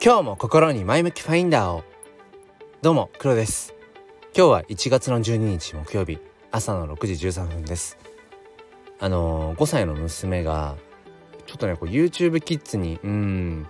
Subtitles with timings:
[0.00, 1.82] 今日も心に前向きファインダーを。
[2.82, 3.74] どうも黒です。
[4.32, 6.18] 今日は1月の12日木曜日
[6.52, 7.98] 朝の6時13分です。
[9.00, 10.76] あのー、5歳の娘が
[11.46, 13.66] ちょっとねこう YouTube キッズにうん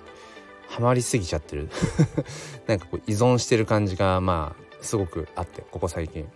[0.68, 1.70] ハマりすぎちゃってる。
[2.68, 6.28] なんかこう依存してる感じがまあすごくあってここ最近。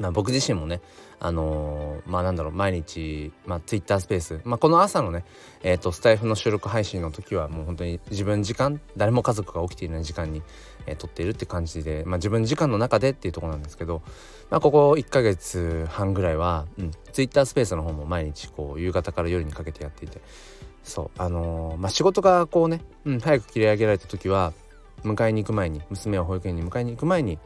[0.00, 0.80] ま、僕自身もね
[1.20, 5.24] あのー、まあなんだろう毎日、まあ、Twitter スペース、まあ、この朝のね、
[5.62, 10.42] えーと、スタイフの収録配信の時はもう本当に自分時間誰も家族が起きていない時間に、
[10.86, 14.00] えー、撮っているって感じで、まあ、自分時間の中でっていうとこなんですけど、
[14.48, 20.22] まあ、ここ1ヶ月半ぐらいは、うん、Twitter スペースの方も毎日こう夕方から夜にかけてやっていて
[20.82, 24.54] そうあのー、まあ仕事がこうね、うん、早く切り上げられた時は
[25.04, 27.38] 迎えに行く前に娘を保育園に迎えに行く前に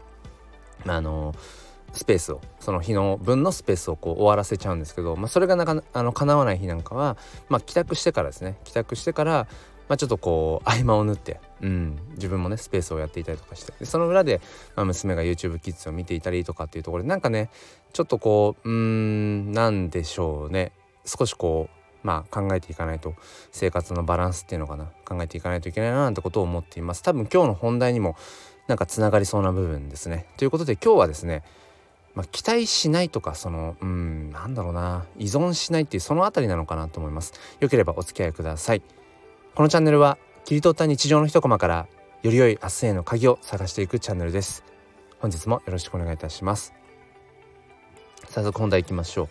[0.86, 1.63] あのー
[1.94, 7.16] スペースをその日の分のスペースをこう終わらせちゃうんですけど、まあ、それがなかあの叶わない日なんかは、
[7.48, 8.58] まあ、帰宅してからですね。
[8.64, 9.46] 帰宅してから、
[9.88, 14.40] まあ、ちょっとこう合間を縫って、うん、自分もねスペースをやっていたりとかしてその裏で、
[14.76, 17.50] まあ、娘が YouTube キッズを見ていたりとかっていうところでなんかね
[17.92, 20.72] ちょっとこううんなんでしょうね。
[21.06, 23.14] 少しこうまあ考えていかないと
[23.52, 27.02] 生活のバランスっていうのかな考えていかないといけないななんてことを思っています。
[27.02, 28.16] 多分今日の本題にも
[28.66, 30.26] なんかつながりそうな部分ですね。
[30.36, 31.42] ということで今日はですね
[32.14, 35.06] まあ、期待しないとかそのうんなんだろうな。
[35.18, 37.32] 依存しないっていうその辺りなのかなと思います。
[37.60, 38.82] よければお付き合いください。
[39.54, 41.86] このチャンネルは切り取った日常の一コマから
[42.22, 44.64] より良い明日への鍵を探していくチャンネルです。
[45.18, 46.72] 本日もよろしくお願いいたします。
[48.28, 49.28] 早速本題いきましょう、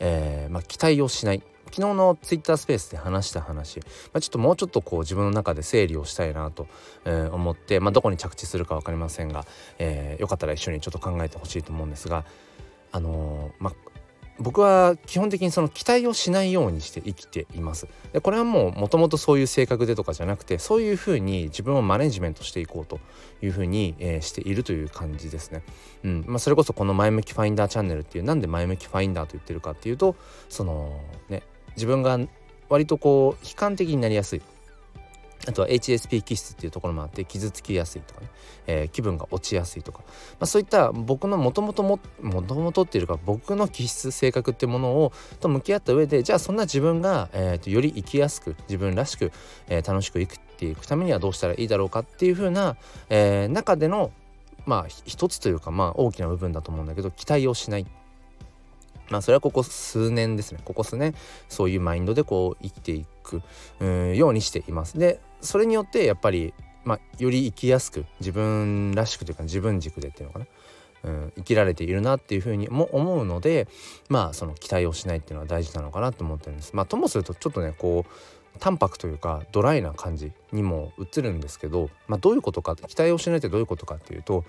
[0.00, 1.42] えー、まあ、期待をしない。
[1.72, 6.66] 昨日のツイッタースペースで話した話、まあ、ちょっともうちょっとこう自分の中で整理をしたいなと、
[7.04, 9.46] えー、思って、まあ、どこに着地するか分かりませんが、
[9.78, 12.24] えー、よかったら一緒にちょっと考えてほしいと思うんですが、
[12.92, 13.90] あのー、まあ、
[14.40, 17.86] 僕は基本的にその期待をしないようにして生きています。
[18.12, 23.00] でこれはもうもともとそういう性格でとかじゃなくてそういうふうに自分をマネジメントしていこうと
[23.42, 25.62] いうふうに、えー、しているという感じですね。
[26.04, 30.16] うんまあ、それこそこの前向きファインダーチャンネルっていうなんで前向きファインダーと言ってるかっていうと
[30.48, 31.42] そのね
[31.76, 32.18] 自分が
[32.68, 34.42] 割とこう悲観的になりやすい。
[35.48, 38.28] あとは HSP 気質っていうところもあって傷つきやすいとかね、
[38.66, 40.04] えー、気分が落ちやすいとか、ま
[40.40, 49.32] あ、そういった僕のもともともともとっていうか僕の気質性格ってものをと向き合った上でじゃあそんな自分が、えーと、より生きやすく自分らしく、
[49.68, 52.76] えー、楽しく生きていくためにはどうしたらいいだろうかっていう風な、
[53.08, 54.12] えー、中での
[54.66, 57.86] まあ一つというかまあ大きな部分だと思うんだけど期待をしない。
[59.10, 60.60] まあそれはここ数年ですね。
[60.64, 61.14] ここ数年
[61.48, 63.42] そういうマインドでこう生きていく
[64.16, 64.98] ようにしています。
[64.98, 66.54] でそれによってやっぱり、
[66.84, 70.46] まあ、より生きやすく自分らしくというか自分軸でっていうのかな、
[71.04, 73.68] うん、生きられているなっていうふうにも思うので
[74.08, 76.74] まあその期待をしないっていうのは大事なのかなと思ってるんです。
[76.74, 78.10] まあ、ともするとちょっとねこう
[78.58, 84.44] 淡白というかドライな感じにも映るんですけど、まあ、どういうことか期待をしないってどういうことかっていうと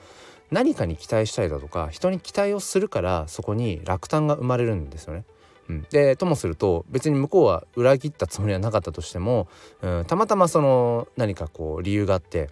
[0.51, 5.23] 何かに期待したいだとか人に期待をするからそこに落胆が生まれるんですよね。
[5.69, 9.47] うん、でともすると別に向こうは裏切ったつもりはなかったとしても、
[9.81, 12.49] うん、たまたまその何かこう理由があって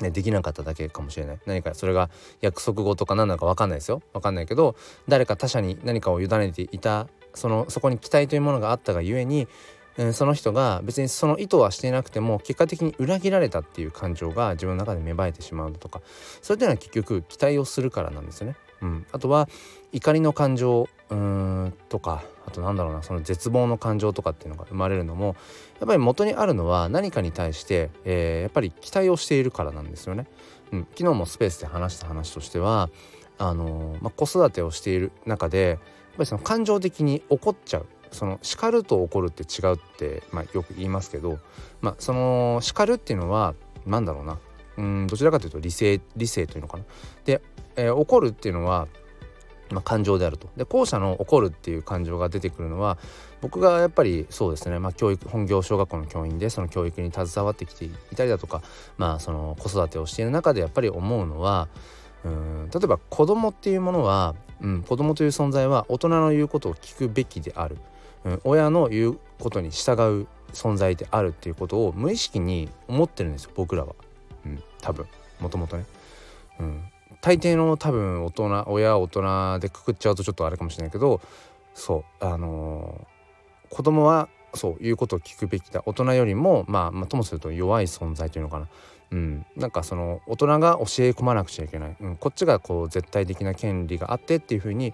[0.00, 1.38] ね、できなかっただけかもしれない。
[1.46, 4.02] 何かそれが約束事とか何なのか分かんないですよ。
[4.12, 4.74] 分かんないけど
[5.08, 9.48] 誰か他者に何かを委ねていたそのそこに期待というものがあったがゆえに
[9.96, 16.00] えー、その人が別にその意図はしていなくても結果的に裏切られたっていう感情が自分の中で芽生えてしまうとか
[16.42, 18.56] それっていうのは結局期待をするからなんですよね。
[18.82, 19.48] うん、あとは
[19.92, 25.36] 怒りの感情うんとかあとなんだろうなその絶望の感情とかっていうのが生まれるのも
[25.80, 30.26] やっぱり元にあるのは何かに対して、えー、やっぱり期待をしているからなんですよね。
[30.72, 32.90] うん、昨日もスペースで話した話としては
[33.38, 35.82] あのー、まあ、子育てをしている中でやっぱ
[36.20, 41.38] りその感情的に怒っちゃうその叱ると怒るって違うって、まあ、よく言いますけど、
[41.80, 43.54] まあ、その叱るっていうのは
[43.86, 44.38] 何だろうな
[44.76, 46.84] うんどちらかというと理性理性というのかな。
[47.24, 47.42] で、
[47.76, 48.88] えー、怒るっていうのは、
[49.70, 50.48] まあ、感情であると。
[50.56, 52.98] で後者の怒るっていう感情が出てくるのは
[53.40, 58.62] 僕がやっぱりそうですね、まあ、教育本業小学校の教員でその教育に携わってきていたりだとか、
[58.96, 61.68] まあ、その子育てをしている中でやっぱり思うのは
[62.24, 67.76] うん例えば子供っていうものは、うん、子供という存在は大人の言うことを聞くべきである。
[68.24, 69.92] うん、親の言うことに従
[70.22, 73.94] う存在であるっていうことを無意識に思ってるんですよ僕らは、
[74.46, 75.06] うん、多分。
[75.40, 75.84] もともとね、
[76.60, 76.84] うん、
[77.20, 81.20] 大抵の多分大人親大人でくくっちゃうとちょっとあれかもしれないけど
[81.74, 82.24] そう。
[82.24, 85.82] あのー、子供はそういうことを聞くべきだ。
[85.84, 88.68] 大人よりもまあ、まあ、ともすると弱い存在というのかな。
[89.10, 94.92] うん、なんかその大人が教え込まなくちゃいけない、うん、こっちがこう絶対的な権利があってっていうふうに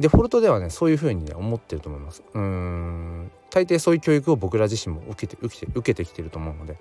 [0.00, 2.22] デフォルトではねそういうふうにね思ってると思います。
[2.34, 3.30] うん。
[3.50, 6.78] 大抵そういう教育を僕ら自身も受けて受けて受けてきてると思うので、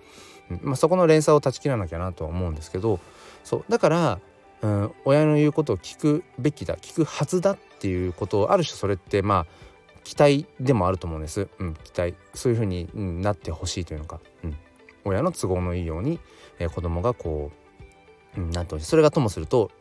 [0.50, 0.60] うん。
[0.64, 3.00] まあ、そこの連鎖を断ち切らなきゃなとは思うんですけど
[3.44, 3.66] そう。
[3.70, 4.20] だから、
[4.62, 9.46] うん、親の言うことを聞くべきだ聞くはずだっていうことをある種それってまあ
[10.04, 12.16] 期待でもあると思うんです、うん、期待。
[12.34, 12.90] そういうふうに、
[13.22, 14.56] なってほしいというのか、うん、
[15.06, 16.20] 親の都合のいいように、
[16.60, 17.52] えー、子供がこ
[18.38, 19.72] う、うん、なってそれがともすると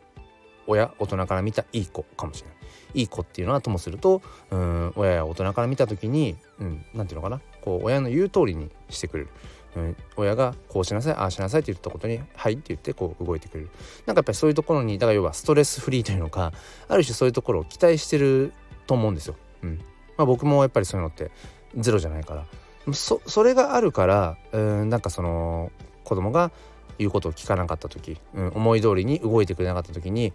[0.71, 2.57] 親大人から見たいい子かもしれない。
[2.95, 7.41] いい子っていうのはともするとうん親や大人から見た時に何、うん、て言うのかな。
[7.61, 9.29] こう親の言う通りにしてくれる。
[9.77, 13.71] うん、親がこうしなさいああしなさいって言ったことに「はい」って言ってこう動いてくれる。
[14.07, 16.53] なんかやっぱりそういうところにだから要はストレスフリーというのか
[16.89, 18.53] ある種そういうところを期待してる
[18.87, 19.37] と思うんですよ。
[19.63, 19.79] うん。
[20.17, 21.31] まあ、僕もやっぱりそういうのって
[21.77, 22.45] ゼロじゃないから。
[22.93, 25.71] そそれがあるからうんなんかその
[26.03, 26.51] 子供が
[26.99, 30.33] 言うことを聞かなかった時、うん、思い通りに動いてくれなかった時に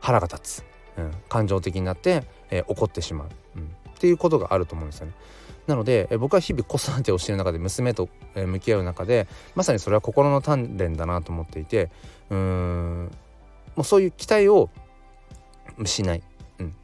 [0.00, 0.64] 腹が立つ、
[0.96, 3.66] うん、感情的になって、えー、怒ってしまう、うん、っ
[3.98, 5.12] ていうことがあると思うんですよね。
[5.66, 11.90] なので、え僕は日々子育てをしている中で娘と、え向き合う中でまさにそれは心の鍛錬だなと思っていて
[12.30, 13.10] うーん
[13.76, 14.70] もうそういう期待を
[15.84, 16.22] しない、
[16.58, 16.74] うん、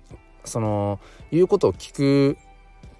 [0.45, 1.01] その
[1.33, 2.37] 言うことを聞く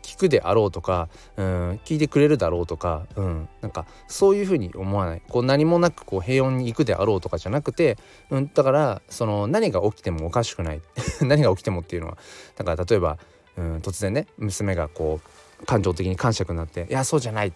[0.05, 5.23] 聞くであろうとか、うん、聞いてくれるだろうとか、うん、なんかそういうふうに思わない。
[5.29, 7.97] こう何もなくこう平穏に行くであろうとかじゃなくて、
[8.31, 10.83] うん、だからその何が起きてもおかしくない。
[11.23, 12.19] 何が起きてもっていうのは
[12.57, 13.19] だから例えば、
[13.57, 15.21] うん、突然ね娘がこ
[15.63, 17.53] う感情的に感触になって「いやそうじゃない」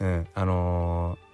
[0.00, 1.32] うん、あのー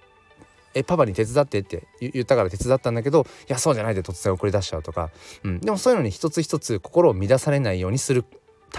[0.73, 5.09] えパパに手伝ってって言ったから手伝ったんだけどいやそうじゃないで突然送り出しちゃうとか、
[5.43, 8.25] うん、でもそういうのに一つ一つ心を乱されないようにする。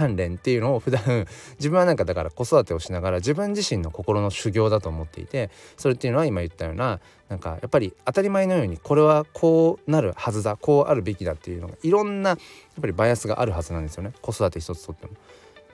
[0.01, 1.03] 鍛錬っていうのを普段
[1.59, 12.39] 自分はなんかだから子育てをしながら自分自身の心の修行だと思っていてそれっていうのは今言ったようななんかやっぱり当たり前のようにこれはこうなるはずだこうあるべきだっていうのがいろんなやっ
[12.81, 14.13] ぱりバイアスがあるはずなんですよね。
[14.21, 15.13] 子育て一つとっても。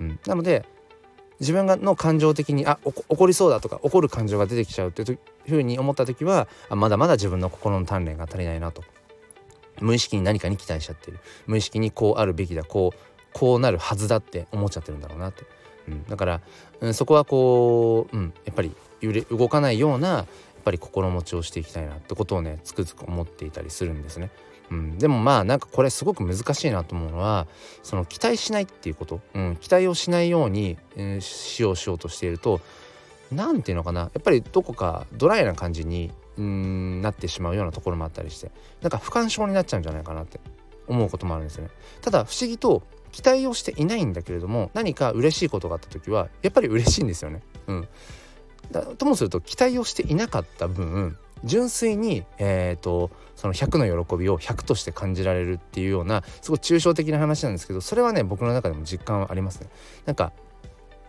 [0.01, 0.65] うん、なので
[1.41, 5.19] 自分がの感情的にあ怒りそうだとか怒る感情が出てきちゃうっていう
[5.49, 8.83] ふうに思った時はあまだまだ自分の心の鍛錬が足りないなと。
[9.81, 11.19] 無意識に何かに期待しちゃってる。
[11.47, 12.99] 無意識にこうあるべきだこう
[13.37, 15.45] こうなるはずだって思っちゃってるんだろうなって、
[15.89, 16.41] うん、だから、
[16.81, 20.27] うん、そこはこう、うん、やっぱり揺れ動かないようなやっ
[20.65, 24.31] ぱり心持ちをしていきたいなってことをねつくづく思っていたりするんですね。
[24.71, 27.47] うん、でもまあなんかこれすごく難しいなと思うのは
[27.83, 32.63] その期待しないっていうこと、うん、期待をしないように、えー、しようしようとしていると
[33.31, 34.01] 何て言うのかな。
[34.01, 38.51] やっぱりどこかドライな感じにうんなってしまうようなところもあったりして
[38.81, 40.41] なんか不干渉になっちゃうんじゃないかなって
[40.89, 41.71] 思うこともあるんですよね。
[42.01, 42.83] ただ不思議と
[43.17, 47.41] 期待をしていないんだけれども何か嬉しいことがあった時はやっぱり嬉しいんですよね。
[47.67, 47.89] うん、
[48.71, 59.69] だともすると期待をしていなかった分純粋に、えーと、その100の喜びを100として感じられるっていうようなすごい抽象的な話なんですけどそれはね僕の中でも実感はありますね。
[60.05, 60.33] なんか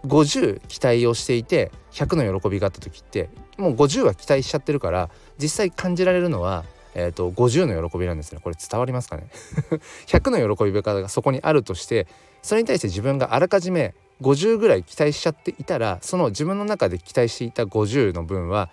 [0.06, 6.64] 50期待をしていて100の喜びがあった時ってもう50は期待しちゃってるから実際感じられるのは
[7.00, 8.40] えーと、50の喜びなんですね。
[8.44, 9.28] これ伝わりますかね？
[10.08, 12.08] 100の喜び方がそこにあるとして
[12.42, 18.70] それに対して自分があらかじめ50ぐらい期待しちゃっていたらその自分の中で期待していた50の分は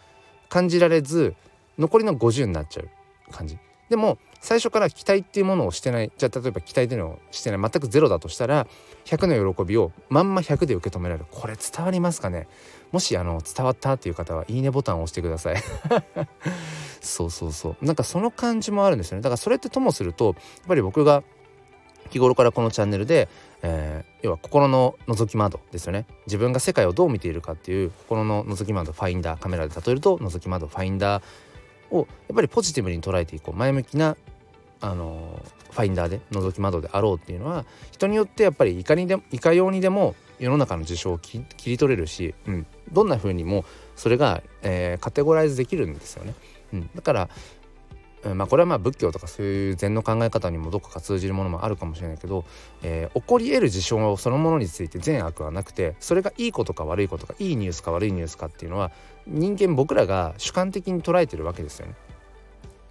[0.48, 1.34] 感じられず
[1.78, 2.88] 残りの50になっちゃう
[3.30, 3.58] 感じ。
[3.90, 8.66] でも最初から期待っていうものをしてないじゃあ例えば期待っていうのをしてない全くゼロだとしたら
[9.04, 11.26] 100の喜びをまんま100で受け止められる。
[11.30, 12.48] これ伝わりますかね？
[12.94, 15.56] もしあの伝わったっていう方はいいねボタンを押してください。
[17.02, 17.84] そうそうそう。
[17.84, 19.22] なんかその感じもあるんですよね。
[19.22, 20.34] だからそれってともするとやっ
[20.68, 21.24] ぱり僕が
[22.10, 23.28] 日頃からこのチャンネルで、
[23.62, 26.06] えー、要は心の覗き窓ですよね。
[26.26, 31.22] 自分が世界をどう見ているかっていう心の覗き窓ファインダーカメラで例えると覗き窓ファインダー
[31.90, 33.56] をやっぱりポジティブに捉えていこう。
[33.56, 34.16] 前向きな
[34.80, 43.64] あのファインダーで覗き窓であろうっていうのは人によってやっぱりいかにでもいかようにでも世の中の事象を切り取れるし、うん、どんな風にも
[43.96, 46.34] それが、えー、カテゴライズできるんですよね。
[46.72, 47.28] うん、だから、
[48.24, 52.44] うん、まあこれはまあ仏教とかそういう禅の考え方にもどこか通じるものもあるかもしれないけど、
[52.82, 58.90] えー、起こり得る事象そのものについて善悪はなくてそれがいいことか悪いことかいいニュースか悪いニュースかっていうのは
[59.26, 61.94] 人間僕らが主観的に捉えてるわけですよね。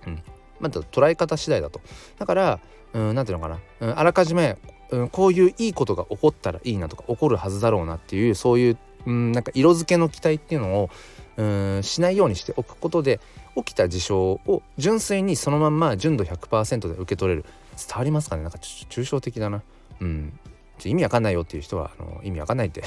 [0.07, 0.23] うん
[0.59, 1.81] まあ、捉え方次第だと。
[2.17, 2.59] だから
[2.93, 4.57] うん何ていうのかな、うん、あらかじめ、
[4.91, 10.89] うん、こういういいことが起こったらいいなとか起こるはずだろうなっていうそういう、うん、なんか色付けの期待っていうのを
[11.37, 13.19] うんしないようにしておくことで
[13.55, 17.45] 起きた事象を純粋にそのまんま純度100%で受け取れる。
[17.75, 18.43] 伝わりますかね？
[18.43, 19.63] なんか抽象的だな。
[19.99, 20.39] うん。
[20.85, 22.83] 意味わかんないよっていう人はあの意味わかんないって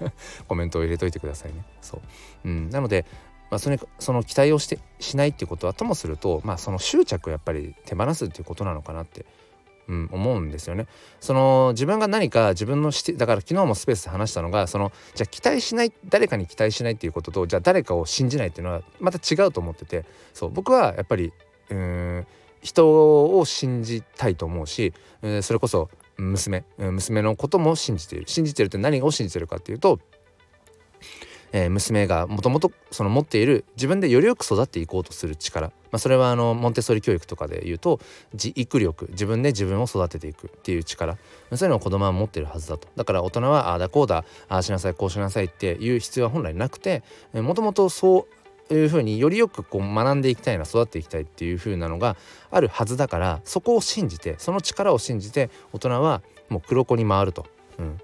[0.46, 1.64] コメントを入れといてくださいね。
[1.80, 2.00] そ
[2.44, 3.04] う、うん、なので
[3.50, 9.26] まあ、それその期待をしてしないっていうことはともすると、まあ、その執着をやっぱり手放すっていうことなのかなって、
[9.90, 10.86] うん、思うんですよね。
[11.18, 21.32] その自分が何か自分のしてだから昨日もスペースで話したのがそのじゃあ期待しない誰かに期待しないっていうこととじゃあ誰かを信じないっていうのはまた違うと思っててそう僕はやっぱり
[21.70, 22.26] うん
[22.62, 24.92] 人を信じたいと思うし、
[25.22, 29.98] え、それこそ娘娘のことも信じている信じてるって何を信じてるかっていうと
[31.52, 38.00] えー、娘がもともとその持っている自分でよりよく育っていこうとする力、まあ、それはあのモンテッソリ教育とかで言うと
[38.32, 41.16] 自育力自分で自分を育てていくっていう力。
[41.54, 42.88] そういうのを子供は持ってるはずだと。
[42.96, 47.02] だから大人はああだこうだああしなさいこうしなさいっていう必要は本来なくて
[47.34, 48.26] もともとそ
[48.70, 52.16] ういうふうによりよくこう学んでいきたいな育っていきたいっていうふうなのが
[52.50, 57.46] あるはずだからそこを信じてその力を信じて大人はもう黒子に回ると。
[57.78, 58.00] うん。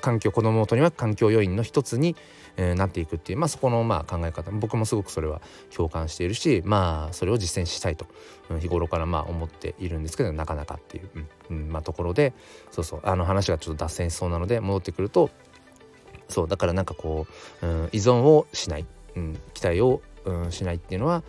[0.00, 2.14] 環境子供元には環境要因の一つに
[2.56, 4.50] えー、なっていくっていう、まあ、そこのまあ考え方。
[4.52, 5.40] 僕もすごくそれは
[5.74, 8.06] 共感しているしまあそれを実践したいと、
[8.60, 11.08] 日頃からまあ思っているんですけどなかなかっていう、
[11.50, 12.32] うんまあ、ところで
[12.70, 15.30] そうそうあの話がちょっと脱線しそうなので戻ってくると
[16.28, 17.26] そうだからなんかこ
[17.62, 21.22] う、うん、依存をしない、うん、期待を、うん、しないっていうのは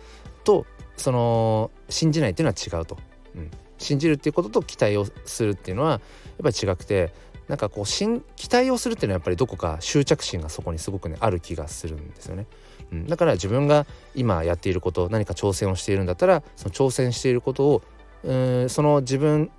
[0.44, 0.66] と
[0.96, 2.98] その信じないっていうのは違うと、
[3.34, 6.00] うん、信じるっていうことと期待をするっていうのはやっ
[6.42, 7.12] ぱり違くて
[7.48, 12.46] なんかこう期待をするっていうのはやっぱりどこか執着心がそこにすごくねある気がするんですよね。
[12.92, 17.82] うん、だから自分が今やっていること何か挑戦をしているんだったらその挑戦していることを
[18.24, 19.50] うんその自分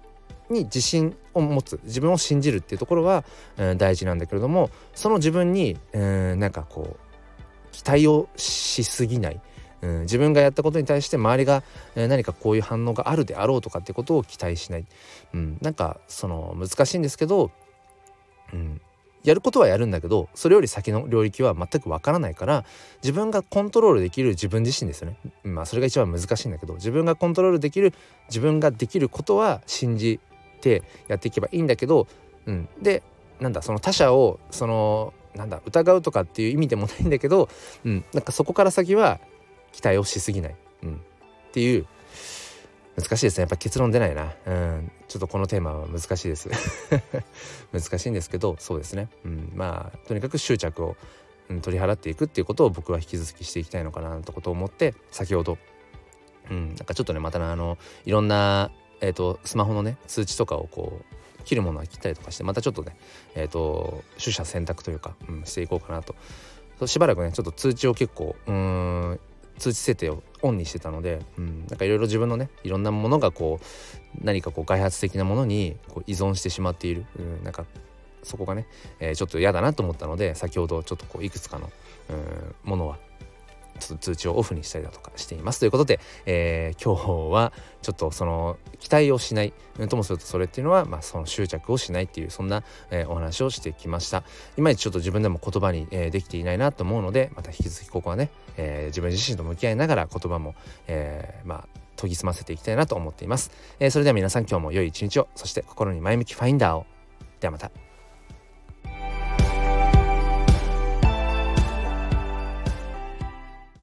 [0.49, 3.25] に自信を持つ自分を信じるっていうところは、
[3.57, 7.07] うん、大事なんだけれどもその自分にうんなんかこう
[7.71, 9.41] 期待をしすぎない、
[9.81, 11.63] うん、自分がやったことに対して周りが、
[11.95, 14.85] えー、何かこういう反応があるであろうとかってことを期待しない、
[15.33, 17.51] うん、なんかその難しいんですけど
[18.53, 18.81] うん、
[19.23, 22.65] やることはやるんだけどそれより先の領域は全くわからないから
[23.03, 25.17] 自分がコントロールできる自分自身ですよね。
[25.43, 27.93] まあそれが一番難しいんだけど自分がコントロールできる
[28.29, 30.19] 自分ができることは信じ
[30.61, 32.07] てやっていけばいいんだけど、
[32.45, 33.03] うん、で
[33.39, 37.49] なんだその他者をそのなんだ疑うとかっていう意味でもないんだけど、
[37.85, 39.19] うん、なんかそこから先は
[39.71, 41.85] 期待をしすぎない、うん、っていう
[42.95, 43.41] 難しいですね。
[43.41, 44.33] やっぱ結論出ないな。
[44.47, 44.91] うん。
[45.07, 46.49] ちょっとこのテーマは難しいです。
[47.71, 50.95] 難しいんですけどそうですね、うん、まあとにかく執着を、
[51.49, 55.57] うん、取り払っていくっていうことを僕は引き続きしていきたいのかなとことを思って先ほど
[56.49, 58.71] うんなんかちょっとねまたあのいろんな
[59.01, 61.01] えっ、ー、とスマホのね通知とかをこ
[61.39, 62.97] う切るものは切ったりとかしてまたちょっとね
[63.35, 66.15] えっ、ー、と取捨選択というか、うん、していこうかなと。
[66.85, 69.19] しばらくねちょっと通知を結構うん
[69.57, 77.65] 通知設定をオンにしてたので、うん、なんかいろいろ自分のねいろんなものがこう何かこう開発的なものにこう依存してしまっている、うん、なんか
[78.23, 78.67] そこがね、
[78.99, 81.69] えー、ちょっと嫌だなと思ったので先ほどちょっとこういくつかの、
[82.09, 82.97] うん、ものは
[83.77, 85.59] ちょっと通知をオフにしたりだとかしています。
[85.59, 89.53] ということで、えー、今日はちょっとその期待をしない
[89.89, 94.23] ともするとそれっていうのは、まあ、その執着をしないっていうそんな、えー、お話をしてきました。
[94.57, 100.55] いまいちちょっと自分でも言葉に、えー、できていないなと思うのでまた引き続きここはね、えー、自分自身と向き合いながら言葉も、
[100.87, 101.67] えー、まあ
[101.97, 105.27] 研ぎ澄ませていきたいなと思っています、えー、それでは皆さん今日も良い一日を。
[105.35, 106.85] そして心に前向きファインダーを。
[107.41, 107.86] ではまた。